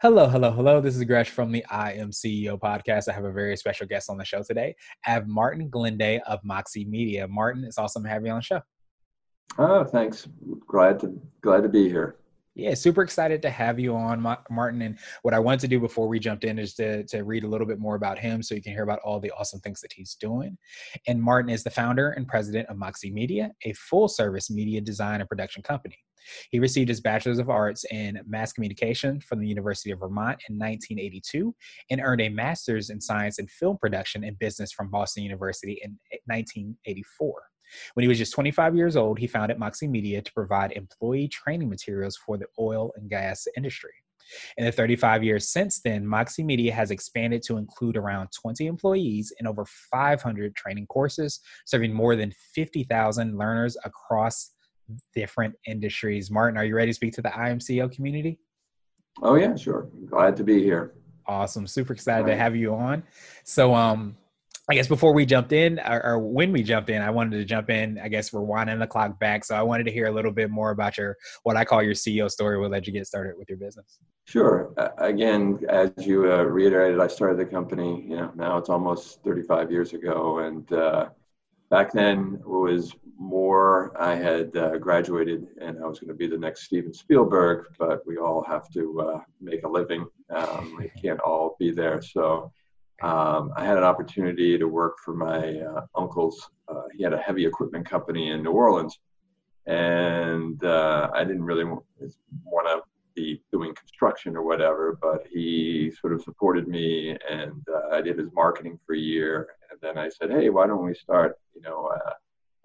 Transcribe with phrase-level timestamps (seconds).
[0.00, 0.80] Hello, hello, hello.
[0.80, 3.08] This is Gresh from the I Am CEO podcast.
[3.08, 4.76] I have a very special guest on the show today.
[5.04, 7.26] I have Martin Glenday of Moxie Media.
[7.26, 8.60] Martin, it's awesome to have you on the show.
[9.58, 10.28] Oh, thanks.
[10.68, 12.14] Glad to glad to be here.
[12.58, 14.82] Yeah, super excited to have you on, Martin.
[14.82, 17.46] And what I wanted to do before we jumped in is to, to read a
[17.46, 19.92] little bit more about him so you can hear about all the awesome things that
[19.92, 20.58] he's doing.
[21.06, 25.20] And Martin is the founder and president of Moxie Media, a full service media design
[25.20, 25.98] and production company.
[26.50, 30.56] He received his Bachelor's of Arts in Mass Communication from the University of Vermont in
[30.58, 31.54] 1982
[31.90, 35.96] and earned a Master's in Science and Film Production and Business from Boston University in
[36.26, 37.40] 1984.
[37.94, 41.68] When he was just 25 years old, he founded Moxie Media to provide employee training
[41.68, 43.92] materials for the oil and gas industry.
[44.56, 49.32] In the 35 years since then, Moxie Media has expanded to include around 20 employees
[49.38, 54.50] and over 500 training courses, serving more than 50,000 learners across
[55.14, 56.30] different industries.
[56.30, 58.38] Martin, are you ready to speak to the I Am CEO community?
[59.22, 59.88] Oh yeah, sure.
[60.06, 60.94] Glad to be here.
[61.26, 61.66] Awesome.
[61.66, 62.32] Super excited right.
[62.32, 63.02] to have you on.
[63.44, 64.16] So um
[64.70, 67.44] I guess before we jumped in, or, or, when we jumped in, I wanted to
[67.46, 67.98] jump in.
[67.98, 70.50] I guess we're winding the clock back, so I wanted to hear a little bit
[70.50, 72.58] more about your what I call your CEO story.
[72.60, 73.98] We'll let you get started with your business.
[74.26, 74.74] Sure.
[74.76, 78.04] Uh, again, as you uh, reiterated, I started the company.
[78.06, 81.08] You know, now it's almost 35 years ago, and uh,
[81.70, 86.26] back then it was more i had uh, graduated and i was going to be
[86.26, 90.88] the next steven spielberg but we all have to uh, make a living um, we
[91.00, 92.50] can't all be there so
[93.02, 97.18] um, i had an opportunity to work for my uh, uncle's uh, he had a
[97.18, 98.98] heavy equipment company in new orleans.
[99.66, 101.84] And uh, i didn't really want
[102.66, 102.80] to
[103.14, 108.18] be doing construction or whatever but he sort of supported me and uh, i did
[108.18, 109.48] his marketing for a year.
[109.70, 111.90] And then i said hey why don't we start you know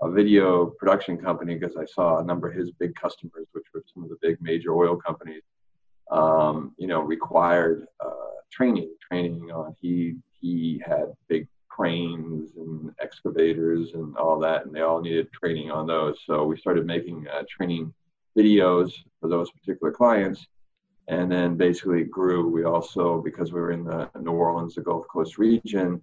[0.03, 1.55] a video production company?
[1.55, 4.37] Because I saw a number of his big customers, which were some of the big
[4.41, 5.43] major oil companies,
[6.11, 8.09] um, you know, required uh,
[8.53, 8.93] training.
[9.09, 15.01] Training on he he had big cranes and excavators and all that, and they all
[15.01, 16.17] needed training on those.
[16.25, 17.93] So we started making uh, training
[18.37, 20.45] videos for those particular clients,
[21.07, 22.47] and then basically grew.
[22.47, 26.01] We also because we were in the New Orleans, the Gulf Coast region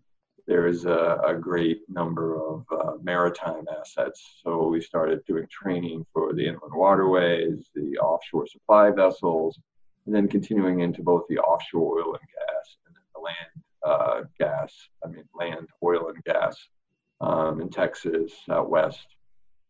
[0.51, 4.41] there is a, a great number of uh, maritime assets.
[4.43, 9.61] So we started doing training for the inland waterways, the offshore supply vessels,
[10.07, 14.23] and then continuing into both the offshore oil and gas and then the land uh,
[14.39, 14.75] gas,
[15.05, 16.57] I mean, land, oil, and gas
[17.21, 19.07] um, in Texas, out west.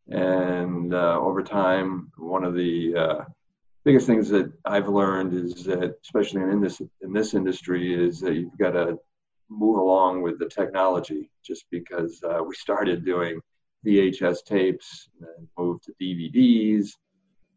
[0.08, 3.24] And uh, over time, one of the uh,
[3.84, 8.34] biggest things that I've learned is that, especially in this in this industry, is that
[8.34, 8.98] you've got to
[9.48, 13.40] move along with the technology just because uh, we started doing
[13.86, 16.90] VHS tapes and moved to DVDs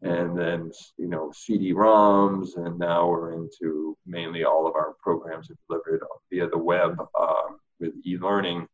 [0.04, 5.56] and then you know CD-ROMs and now we're into mainly all of our programs are
[5.66, 8.68] delivered via the web um, with e-learning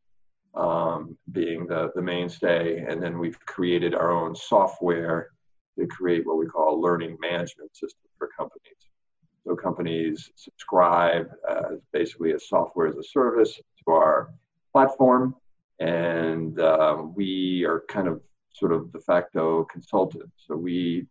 [0.54, 2.84] um, being the, the mainstay.
[2.88, 5.30] And then we've created our own software
[5.78, 8.74] to create what we call a learning management system for companies.
[9.46, 14.34] So companies subscribe as basically a software as a service to our
[14.72, 15.34] platform,
[15.78, 18.20] and um, we are kind of
[18.52, 20.30] sort of de facto consultant.
[20.36, 21.06] So we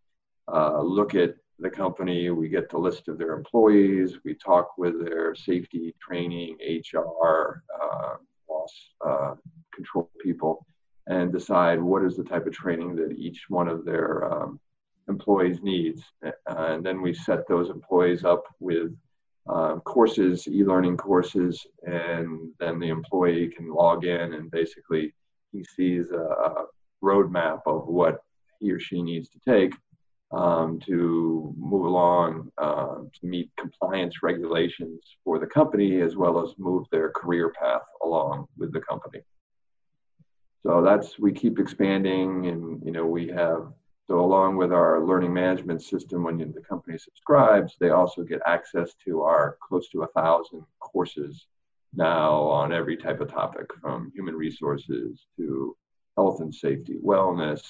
[0.54, 5.04] uh, look at the company, we get the list of their employees, we talk with
[5.04, 6.58] their safety, training,
[6.94, 8.16] HR, uh,
[8.50, 8.74] loss
[9.06, 9.36] uh,
[9.74, 10.66] control people,
[11.08, 14.60] and decide what is the type of training that each one of their um,
[15.10, 16.04] employees' needs.
[16.26, 18.96] Uh, and then we set those employees up with
[19.50, 25.13] uh, courses, e-learning courses, and then the employee can log in and basically
[25.52, 26.66] he sees a
[27.04, 28.19] roadmap of what
[28.60, 29.74] he or she needs to take
[30.31, 36.54] um, to move along uh, to meet compliance regulations for the company as well as
[36.58, 39.22] move their career path along with the company.
[40.64, 43.72] So that's we keep expanding, and you know we have
[44.10, 48.96] so along with our learning management system, when the company subscribes, they also get access
[49.06, 51.46] to our close to a thousand courses
[51.94, 55.76] now on every type of topic from human resources to
[56.18, 57.62] health and safety, wellness.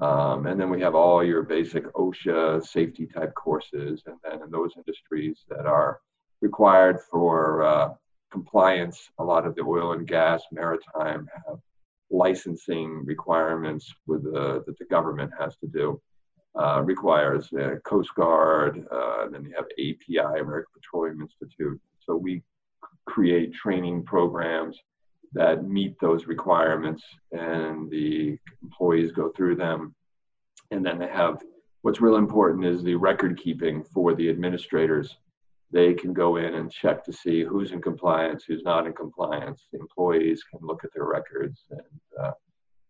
[0.00, 4.02] Um, and then we have all your basic OSHA safety type courses.
[4.06, 6.00] And then in those industries that are
[6.40, 7.94] required for uh,
[8.30, 9.10] compliance.
[9.18, 11.58] A lot of the oil and gas, maritime have
[12.10, 16.00] licensing requirements with the, that the government has to do.
[16.58, 21.78] Uh, requires uh, Coast Guard, uh, then you have API, American Petroleum Institute.
[22.00, 22.42] So we
[23.04, 24.78] create training programs
[25.32, 27.02] that meet those requirements,
[27.32, 29.94] and the employees go through them.
[30.70, 31.42] And then they have
[31.82, 35.16] what's real important is the record keeping for the administrators.
[35.70, 39.66] They can go in and check to see who's in compliance, who's not in compliance.
[39.72, 41.80] The employees can look at their records, and,
[42.20, 42.32] uh,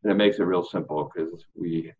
[0.02, 1.92] and it makes it real simple because we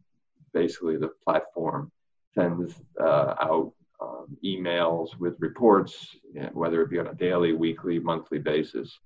[0.53, 1.91] basically the platform
[2.35, 6.17] sends uh, out um, emails with reports,
[6.53, 8.99] whether it be on a daily, weekly, monthly basis.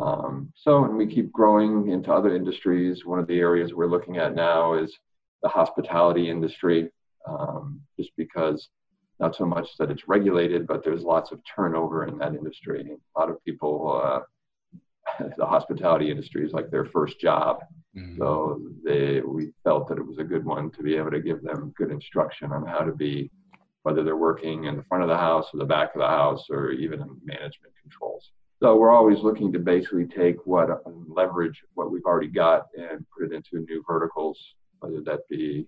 [0.00, 3.04] Um, so, and we keep growing into other industries.
[3.04, 4.96] One of the areas we're looking at now is
[5.42, 6.90] the hospitality industry,
[7.26, 8.68] um, just because
[9.18, 12.96] not so much that it's regulated, but there's lots of turnover in that industry.
[13.16, 17.60] A lot of people, uh, the hospitality industry is like their first job.
[17.96, 18.18] Mm-hmm.
[18.18, 21.42] So they, we felt that it was a good one to be able to give
[21.42, 23.30] them good instruction on how to be,
[23.82, 26.46] whether they're working in the front of the house or the back of the house
[26.50, 28.30] or even in management controls.
[28.60, 30.68] So we're always looking to basically take what
[31.08, 34.38] leverage what we've already got and put it into new verticals,
[34.80, 35.66] whether that be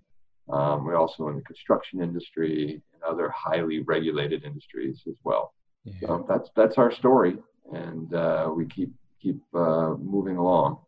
[0.49, 5.55] um, we're also in the construction industry and other highly regulated industries as well.
[5.85, 5.95] Yeah.
[6.01, 7.37] So that's that's our story,
[7.73, 10.79] and uh, we keep keep uh, moving along.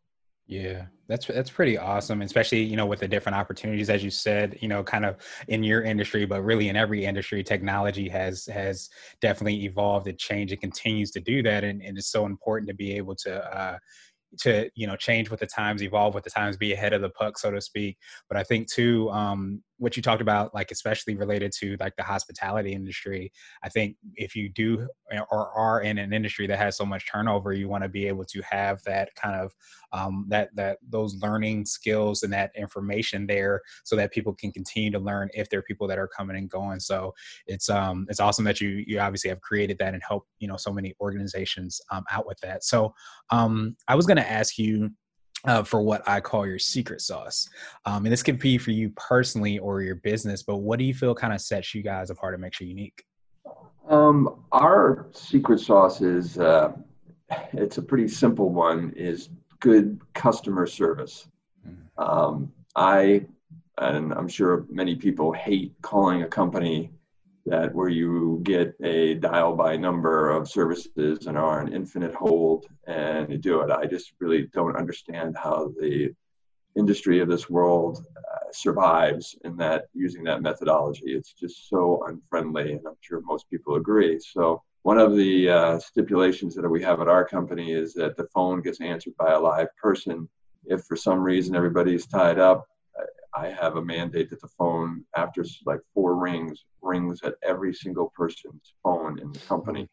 [0.53, 4.59] Yeah, that's that's pretty awesome, especially you know with the different opportunities as you said,
[4.61, 5.17] you know, kind of
[5.49, 8.91] in your industry, but really in every industry, technology has has
[9.23, 10.53] definitely evolved and changed.
[10.53, 13.79] It continues to do that, and, and it's so important to be able to uh,
[14.41, 17.11] to you know change with the times evolve with the times be ahead of the
[17.11, 17.99] puck so to speak
[18.31, 22.03] but i think too um, what you talked about like especially related to like the
[22.03, 23.33] hospitality industry
[23.65, 24.87] i think if you do
[25.31, 28.25] or are in an industry that has so much turnover you want to be able
[28.25, 29.53] to have that kind of
[29.93, 34.91] um, that that those learning skills and that information there so that people can continue
[34.91, 36.81] to learn if there are people that are coming and going.
[36.81, 37.13] So
[37.47, 40.57] it's um it's awesome that you you obviously have created that and help you know
[40.57, 42.65] so many organizations um, out with that.
[42.65, 42.95] So
[43.31, 44.91] um i was going to ask you
[45.45, 47.49] uh, for what I call your secret sauce.
[47.85, 50.95] Um, and this could be for you personally or your business, but what do you
[50.95, 53.05] feel kind of sets you guys apart and makes you unique?
[53.89, 56.73] Um, our secret sauce is uh,
[57.53, 59.31] it's a pretty simple one is
[59.61, 61.29] good customer service.
[61.67, 62.03] Mm-hmm.
[62.03, 63.27] Um, I
[63.79, 66.91] and I'm sure many people hate calling a company
[67.47, 72.67] that where you get a dial by number of services and are an infinite hold
[72.87, 73.71] and you do it.
[73.71, 76.15] I just really don't understand how the
[76.77, 81.15] industry of this world uh, survives in that using that methodology.
[81.15, 84.19] It's just so unfriendly, and I'm sure most people agree.
[84.21, 88.27] So one of the uh, stipulations that we have at our company is that the
[88.35, 90.29] phone gets answered by a live person.
[90.65, 92.67] If for some reason everybody's tied up,
[93.35, 98.13] I have a mandate that the phone, after like four rings, rings at every single
[98.15, 99.89] person's phone in the company.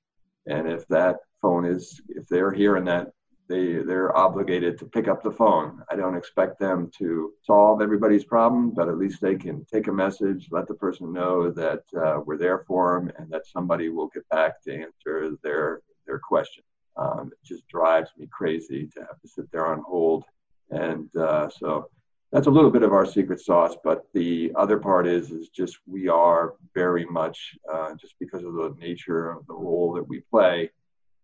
[0.47, 3.11] And if that phone is, if they're hearing that,
[3.47, 5.81] they they're obligated to pick up the phone.
[5.89, 9.91] I don't expect them to solve everybody's problem, but at least they can take a
[9.91, 14.07] message, let the person know that uh, we're there for them, and that somebody will
[14.07, 16.63] get back to answer their their question.
[16.95, 20.25] Um, it just drives me crazy to have to sit there on hold,
[20.69, 21.89] and uh, so
[22.31, 23.75] that's a little bit of our secret sauce.
[23.83, 28.53] But the other part is is just we are very much uh, just because of
[28.53, 30.69] the nature of the role that we play,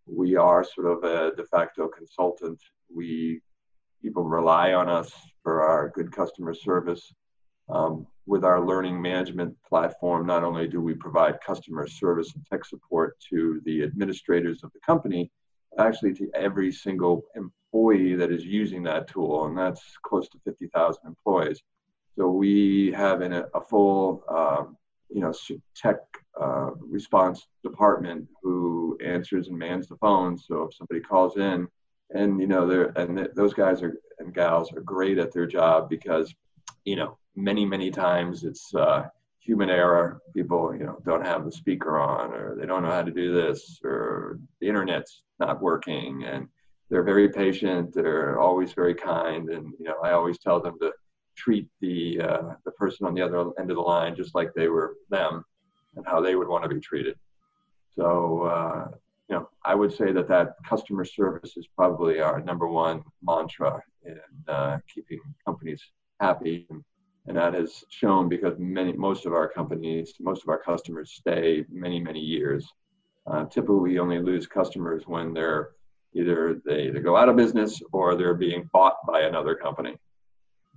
[0.07, 2.59] we are sort of a de facto consultant.
[2.93, 3.41] We
[4.01, 7.13] people rely on us for our good customer service.
[7.69, 12.65] Um, with our learning management platform, not only do we provide customer service and tech
[12.65, 15.31] support to the administrators of the company,
[15.79, 21.01] actually to every single employee that is using that tool, and that's close to 50,000
[21.05, 21.61] employees.
[22.17, 24.77] So we have in a, a full, um,
[25.09, 25.33] you know,
[25.75, 25.97] tech
[26.39, 30.37] uh, response department who answers and mans the phone.
[30.37, 31.67] So if somebody calls in,
[32.13, 35.45] and you know, they're and th- those guys are and gals are great at their
[35.45, 36.33] job because,
[36.85, 39.07] you know, many many times it's uh,
[39.45, 40.21] human error.
[40.33, 43.33] People, you know, don't have the speaker on, or they don't know how to do
[43.33, 46.47] this, or the internet's not working, and
[46.89, 47.93] they're very patient.
[47.93, 50.91] They're always very kind, and you know, I always tell them to
[51.35, 54.67] treat the uh, the person on the other end of the line just like they
[54.67, 55.43] were them,
[55.95, 57.15] and how they would want to be treated.
[57.95, 58.87] So, uh,
[59.29, 63.81] you know, I would say that that customer service is probably our number one mantra
[64.03, 65.81] in uh, keeping companies
[66.19, 66.83] happy and
[67.27, 71.65] and that has shown because many most of our companies most of our customers stay
[71.69, 72.65] many many years
[73.27, 75.71] Uh, typically, we only lose customers when they're
[76.13, 79.95] either they, go out of business or they're being bought by another company.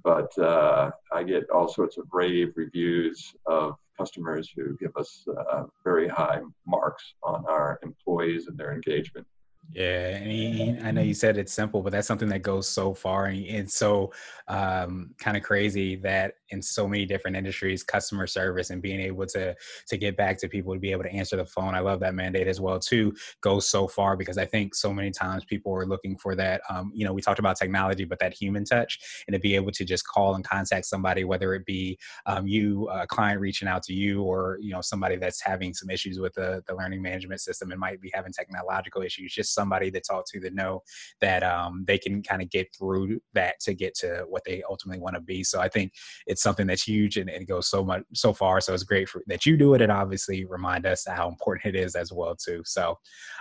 [0.03, 5.65] But uh, I get all sorts of rave reviews of customers who give us uh,
[5.85, 9.27] very high marks on our employees and their engagement.
[9.75, 12.95] Yeah, and he, I know you said it's simple, but that's something that goes so
[12.95, 14.11] far and, and so
[14.49, 19.27] um, kind of crazy that in so many different industries, customer service and being able
[19.27, 19.55] to
[19.89, 21.75] to get back to people to be able to answer the phone.
[21.75, 23.15] I love that mandate as well too.
[23.43, 26.63] Goes so far because I think so many times people are looking for that.
[26.71, 29.73] Um, you know, we talked about technology, but that human touch and to be able
[29.73, 33.83] to just call and contact somebody, whether it be um, you, a client reaching out
[33.83, 37.43] to you, or you know somebody that's having some issues with the the learning management
[37.43, 39.35] system and might be having technological issues.
[39.35, 40.83] Just somebody to talk to that know
[41.21, 45.01] that um, they can kind of get through that to get to what they ultimately
[45.01, 45.43] want to be.
[45.43, 45.93] So I think
[46.27, 48.61] it's something that's huge and, and it goes so much so far.
[48.61, 51.79] So it's great for, that you do it and obviously remind us how important it
[51.79, 52.63] is as well too.
[52.65, 52.99] So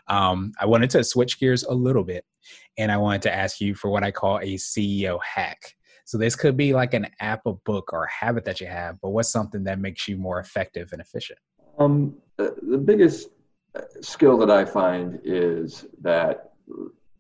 [0.08, 2.26] um, I wanted to switch gears a little bit
[2.78, 5.76] and I wanted to ask you for what I call a CEO hack.
[6.06, 8.98] So this could be like an app, a book, or a habit that you have,
[9.02, 11.40] but what's something that makes you more effective and efficient?
[11.78, 13.30] Um, the biggest
[14.02, 16.52] skill that I find is that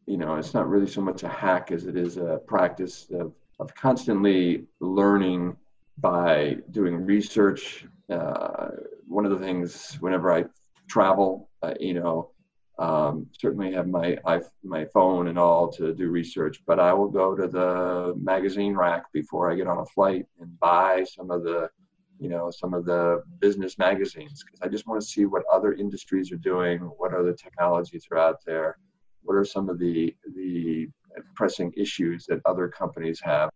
[0.05, 3.33] you know it's not really so much a hack as it is a practice of,
[3.59, 5.55] of constantly learning
[5.97, 7.85] by doing research.
[8.09, 8.69] Uh,
[9.07, 10.45] one of the things whenever I
[10.87, 12.31] travel, uh, you know,
[12.79, 17.09] um, certainly have my I, my phone and all to do research, but I will
[17.09, 21.43] go to the magazine rack before I get on a flight and buy some of
[21.43, 21.69] the
[22.19, 25.73] you know some of the business magazines because I just want to see what other
[25.73, 28.77] industries are doing, what other technologies are out there,
[29.21, 30.87] what are some of the the
[31.35, 33.49] pressing issues that other companies have.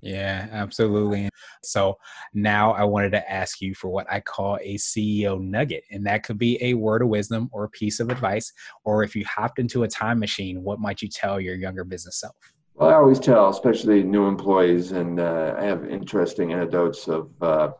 [0.00, 1.30] Yeah, absolutely.
[1.62, 1.96] So
[2.34, 6.24] now I wanted to ask you for what I call a CEO nugget, and that
[6.24, 8.52] could be a word of wisdom or a piece of advice,
[8.84, 12.20] or if you hopped into a time machine, what might you tell your younger business
[12.20, 12.36] self?
[12.74, 17.70] Well, I always tell, especially new employees, and uh, I have interesting anecdotes of uh,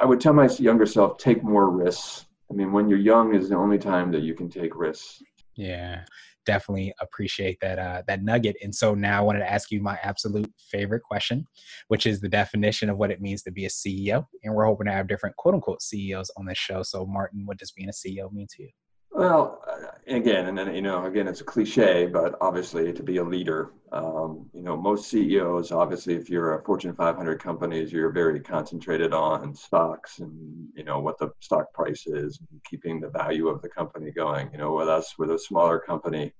[0.00, 2.26] I would tell my younger self, take more risks.
[2.50, 5.22] I mean, when you're young is the only time that you can take risks.
[5.56, 6.04] Yeah,
[6.46, 8.56] definitely appreciate that uh, that nugget.
[8.62, 11.44] And so now I wanted to ask you my absolute favorite question,
[11.88, 14.26] which is the definition of what it means to be a CEO.
[14.42, 16.82] And we're hoping to have different quote unquote CEOs on this show.
[16.82, 18.70] So, Martin, what does being a CEO mean to you?
[19.12, 23.16] Well, uh, again, and then you know, again, it's a cliche, but obviously, to be
[23.16, 28.12] a leader, um, you know, most CEOs, obviously, if you're a Fortune 500 companies, you're
[28.12, 32.38] very concentrated on stocks and you know what the stock price is,
[32.68, 34.48] keeping the value of the company going.
[34.52, 36.32] You know, with us, with a smaller company,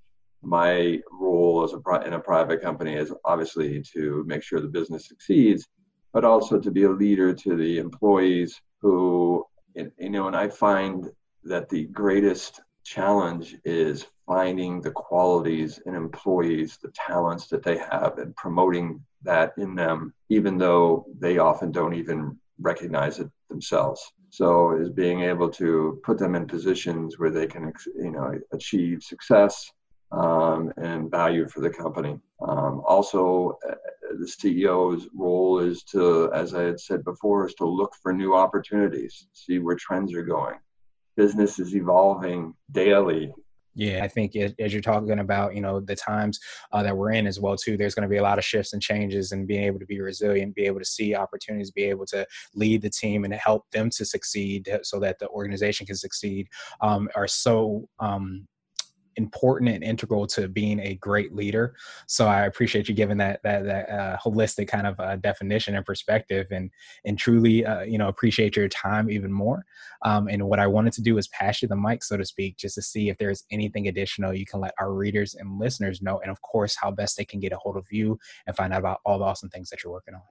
[0.43, 5.09] my role as a in a private company is obviously to make sure the business
[5.09, 5.67] succeeds,
[6.13, 11.11] but also to be a leader to the employees who, you know, and I find
[11.45, 18.19] that the greatest challenge is finding the qualities in employees, the talents that they have,
[18.19, 24.13] and promoting that in them, even though they often don't even recognize it themselves.
[24.31, 29.03] So, is being able to put them in positions where they can, you know, achieve
[29.03, 29.73] success
[30.13, 32.19] um, and value for the company.
[32.41, 33.75] Um, also, uh,
[34.19, 38.35] the CEO's role is to, as I had said before, is to look for new
[38.35, 40.57] opportunities, see where trends are going,
[41.21, 43.31] business is evolving daily.
[43.75, 46.41] Yeah, I think as you're talking about, you know, the times
[46.73, 48.73] uh, that we're in as well too, there's going to be a lot of shifts
[48.73, 52.07] and changes, and being able to be resilient, be able to see opportunities, be able
[52.07, 56.49] to lead the team and help them to succeed, so that the organization can succeed,
[56.81, 58.47] um, are so um,
[59.17, 61.75] important and integral to being a great leader.
[62.07, 65.85] So I appreciate you giving that that, that uh, holistic kind of uh, definition and
[65.85, 66.71] perspective, and
[67.05, 69.65] and truly, uh, you know, appreciate your time even more.
[70.03, 72.57] Um, and what I wanted to do is pass you the mic, so to speak,
[72.57, 76.21] just to see if there's anything additional you can let our readers and listeners know,
[76.21, 78.81] and of course, how best they can get a hold of you and find out
[78.81, 80.23] about all the awesome things that you're working on.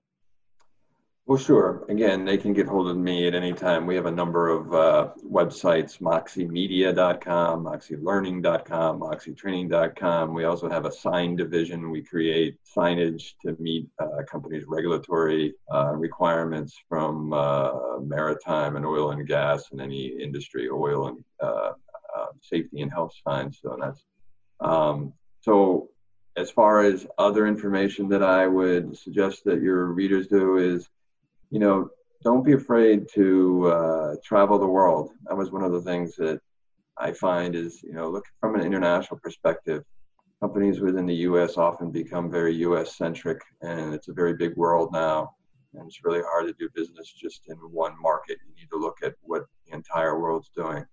[1.29, 1.85] Well, sure.
[1.89, 3.85] Again, they can get hold of me at any time.
[3.85, 10.33] We have a number of uh, websites, moxiemedia.com, moxielearning.com, moxietraining.com.
[10.33, 11.91] We also have a sign division.
[11.91, 19.11] We create signage to meet uh, companies' regulatory uh, requirements from uh, maritime and oil
[19.11, 21.73] and gas and any industry, oil and uh,
[22.17, 23.59] uh, safety and health signs.
[23.61, 24.03] So that's
[24.61, 25.91] um, so
[26.35, 30.89] as far as other information that I would suggest that your readers do is
[31.49, 31.89] you know,
[32.23, 35.11] don't be afraid to uh, travel the world.
[35.25, 36.39] That was one of the things that
[36.97, 39.83] I find is, you know, look from an international perspective.
[40.41, 41.57] Companies within the U.S.
[41.57, 42.97] often become very U.S.
[42.97, 45.35] centric, and it's a very big world now.
[45.73, 48.37] And it's really hard to do business just in one market.
[48.47, 50.83] You need to look at what the entire world's doing.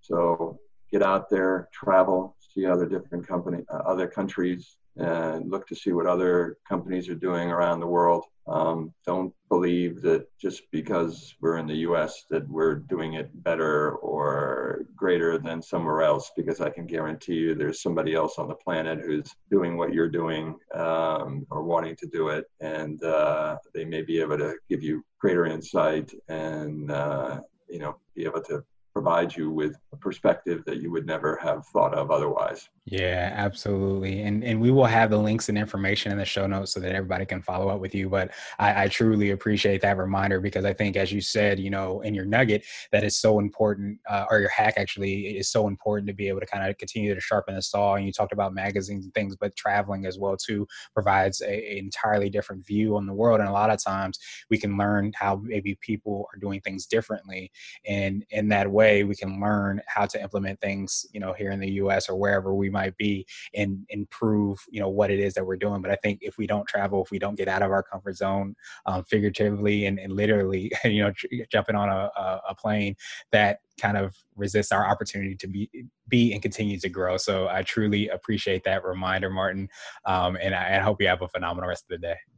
[0.00, 0.58] So
[0.90, 5.92] get out there, travel, see other different company, uh, other countries, and look to see
[5.92, 8.24] what other companies are doing around the world.
[8.46, 13.92] Um, don't believe that just because we're in the US that we're doing it better
[13.96, 18.54] or greater than somewhere else, because I can guarantee you there's somebody else on the
[18.54, 22.44] planet who's doing what you're doing um, or wanting to do it.
[22.60, 27.96] And uh, they may be able to give you greater insight and, uh, you know,
[28.14, 28.62] be able to
[28.94, 32.68] provide you with a perspective that you would never have thought of otherwise.
[32.86, 34.22] Yeah, absolutely.
[34.22, 36.92] And and we will have the links and information in the show notes so that
[36.92, 38.08] everybody can follow up with you.
[38.08, 42.02] But I, I truly appreciate that reminder because I think, as you said, you know,
[42.02, 46.06] in your nugget, that is so important, uh, or your hack actually is so important
[46.08, 47.94] to be able to kind of continue to sharpen the saw.
[47.94, 51.78] And you talked about magazines and things, but traveling as well too provides a, a
[51.78, 53.40] entirely different view on the world.
[53.40, 54.18] And a lot of times
[54.50, 57.50] we can learn how maybe people are doing things differently,
[57.88, 61.60] and in that way we can learn how to implement things, you know, here in
[61.60, 62.08] the U.S.
[62.08, 65.80] or wherever we might be and improve you know what it is that we're doing
[65.80, 68.16] but i think if we don't travel if we don't get out of our comfort
[68.16, 68.54] zone
[68.86, 71.12] um, figuratively and, and, literally you know
[71.50, 72.10] jumping on a,
[72.48, 72.94] a plane
[73.32, 75.68] that kind of resists our opportunity to be
[76.08, 79.68] be and continue to grow so i truly appreciate that reminder martin
[80.04, 82.16] um, and I, I hope you have a phenomenal rest of the day